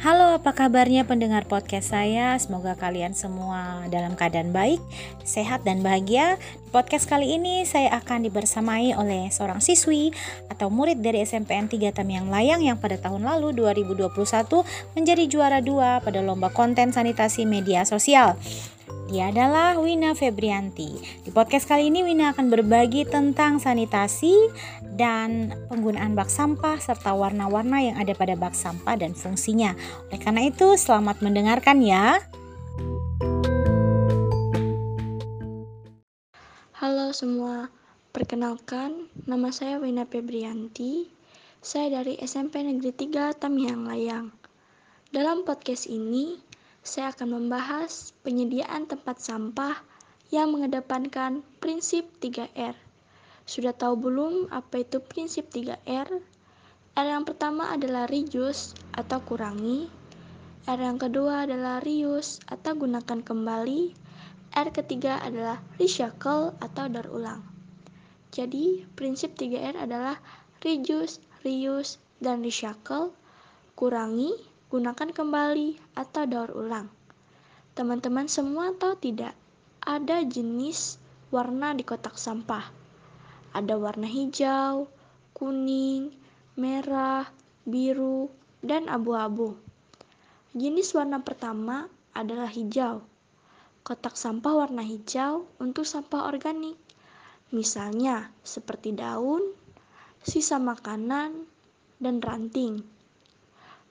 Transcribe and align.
Halo, 0.00 0.40
apa 0.40 0.56
kabarnya 0.56 1.04
pendengar 1.04 1.44
podcast 1.44 1.92
saya? 1.92 2.32
Semoga 2.40 2.72
kalian 2.72 3.12
semua 3.12 3.84
dalam 3.92 4.16
keadaan 4.16 4.48
baik, 4.48 4.80
sehat, 5.28 5.60
dan 5.68 5.84
bahagia. 5.84 6.40
Podcast 6.72 7.04
kali 7.04 7.36
ini 7.36 7.68
saya 7.68 7.92
akan 8.00 8.24
dibersamai 8.24 8.96
oleh 8.96 9.28
seorang 9.28 9.60
siswi 9.60 10.08
atau 10.48 10.72
murid 10.72 11.04
dari 11.04 11.20
SMPN 11.20 11.68
3 11.68 11.92
Tamiang 11.92 12.32
Layang 12.32 12.64
yang 12.64 12.80
pada 12.80 12.96
tahun 12.96 13.28
lalu 13.28 13.52
2021 13.60 14.08
menjadi 14.96 15.24
juara 15.28 15.60
dua 15.60 16.00
pada 16.00 16.24
lomba 16.24 16.48
konten 16.48 16.96
sanitasi 16.96 17.44
media 17.44 17.84
sosial. 17.84 18.40
Dia 19.10 19.34
adalah 19.34 19.74
Wina 19.74 20.14
Febrianti. 20.14 20.94
Di 21.26 21.34
podcast 21.34 21.66
kali 21.66 21.90
ini 21.90 22.06
Wina 22.06 22.30
akan 22.30 22.46
berbagi 22.46 23.02
tentang 23.02 23.58
sanitasi 23.58 24.30
dan 24.94 25.50
penggunaan 25.66 26.14
bak 26.14 26.30
sampah 26.30 26.78
serta 26.78 27.10
warna-warna 27.18 27.82
yang 27.82 27.98
ada 27.98 28.14
pada 28.14 28.38
bak 28.38 28.54
sampah 28.54 28.94
dan 28.94 29.18
fungsinya. 29.18 29.74
Oleh 30.06 30.20
karena 30.22 30.46
itu, 30.46 30.78
selamat 30.78 31.26
mendengarkan 31.26 31.82
ya. 31.82 32.22
Halo 36.78 37.10
semua, 37.10 37.66
perkenalkan 38.14 39.10
nama 39.26 39.50
saya 39.50 39.82
Wina 39.82 40.06
Febrianti. 40.06 41.10
Saya 41.58 41.98
dari 41.98 42.14
SMP 42.22 42.62
Negeri 42.62 42.94
3 42.94 43.34
Tamiang 43.34 43.90
Layang. 43.90 44.30
Dalam 45.10 45.42
podcast 45.42 45.90
ini, 45.90 46.38
saya 46.80 47.12
akan 47.12 47.36
membahas 47.36 48.16
penyediaan 48.24 48.88
tempat 48.88 49.20
sampah 49.20 49.76
yang 50.32 50.54
mengedepankan 50.54 51.44
prinsip 51.60 52.08
3R. 52.24 52.72
Sudah 53.44 53.74
tahu 53.74 53.98
belum 53.98 54.48
apa 54.48 54.80
itu 54.86 55.02
prinsip 55.02 55.52
3R? 55.52 56.08
R 56.90 57.06
yang 57.06 57.26
pertama 57.26 57.70
adalah 57.70 58.06
reduce 58.08 58.74
atau 58.96 59.22
kurangi. 59.22 59.90
R 60.70 60.80
yang 60.80 60.96
kedua 60.96 61.48
adalah 61.48 61.82
reuse 61.82 62.38
atau 62.46 62.78
gunakan 62.78 63.20
kembali. 63.22 63.82
R 64.50 64.68
ketiga 64.74 65.22
adalah 65.22 65.62
recycle 65.78 66.54
atau 66.58 66.84
daur 66.90 67.08
ulang. 67.10 67.42
Jadi, 68.30 68.86
prinsip 68.94 69.34
3R 69.34 69.74
adalah 69.74 70.18
reduce, 70.62 71.18
reuse, 71.42 71.98
dan 72.22 72.46
recycle, 72.46 73.10
kurangi, 73.74 74.30
gunakan 74.70 75.10
kembali, 75.10 75.98
atau 75.98 76.22
daur 76.30 76.54
ulang. 76.54 76.86
Teman-teman 77.74 78.30
semua 78.30 78.70
tahu 78.78 78.94
tidak? 79.02 79.34
Ada 79.82 80.22
jenis 80.22 81.02
warna 81.34 81.74
di 81.74 81.82
kotak 81.82 82.14
sampah. 82.14 82.70
Ada 83.50 83.74
warna 83.74 84.06
hijau, 84.06 84.86
kuning, 85.34 86.14
merah, 86.54 87.26
biru, 87.66 88.30
dan 88.62 88.86
abu-abu. 88.86 89.58
Jenis 90.54 90.94
warna 90.94 91.18
pertama 91.18 91.90
adalah 92.14 92.46
hijau. 92.46 93.02
Kotak 93.82 94.14
sampah 94.14 94.54
warna 94.54 94.86
hijau 94.86 95.50
untuk 95.58 95.82
sampah 95.82 96.30
organik. 96.30 96.78
Misalnya 97.50 98.30
seperti 98.46 98.94
daun, 98.94 99.42
sisa 100.22 100.62
makanan, 100.62 101.42
dan 101.98 102.22
ranting. 102.22 102.99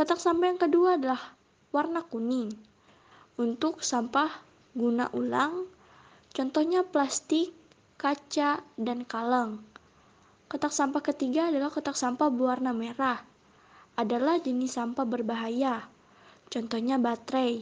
Kotak 0.00 0.16
sampah 0.16 0.48
yang 0.48 0.56
kedua 0.56 0.96
adalah 0.96 1.20
warna 1.76 2.00
kuning. 2.00 2.48
Untuk 3.36 3.84
sampah 3.84 4.32
guna 4.72 5.12
ulang, 5.12 5.68
contohnya 6.32 6.80
plastik, 6.88 7.52
kaca, 8.00 8.64
dan 8.80 9.04
kaleng. 9.04 9.60
Kotak 10.48 10.72
sampah 10.72 11.04
ketiga 11.04 11.52
adalah 11.52 11.68
kotak 11.68 12.00
sampah 12.00 12.32
berwarna 12.32 12.72
merah. 12.72 13.20
Adalah 13.92 14.40
jenis 14.40 14.80
sampah 14.80 15.04
berbahaya. 15.04 15.84
Contohnya 16.48 16.96
baterai. 16.96 17.60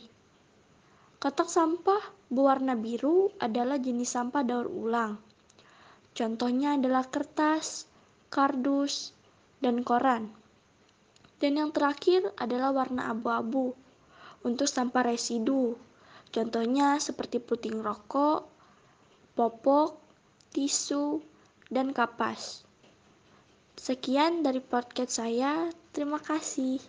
Kotak 1.19 1.51
sampah 1.51 2.31
berwarna 2.31 2.79
biru 2.79 3.35
adalah 3.43 3.83
jenis 3.83 4.15
sampah 4.15 4.47
daur 4.47 4.71
ulang. 4.71 5.19
Contohnya 6.15 6.79
adalah 6.79 7.03
kertas, 7.03 7.91
kardus, 8.31 9.11
dan 9.59 9.83
koran. 9.83 10.39
Dan 11.39 11.59
yang 11.59 11.71
terakhir 11.71 12.35
adalah 12.35 12.75
warna 12.75 13.15
abu-abu 13.15 13.75
untuk 14.43 14.67
sampah 14.67 15.15
residu. 15.15 15.79
Contohnya 16.35 16.99
seperti 16.99 17.39
puting 17.41 17.79
rokok, 17.81 18.51
popok, 19.39 19.97
tisu, 20.51 21.23
dan 21.71 21.95
kapas. 21.95 22.67
Sekian 23.79 24.43
dari 24.43 24.59
podcast 24.59 25.23
saya. 25.23 25.71
Terima 25.95 26.19
kasih. 26.19 26.83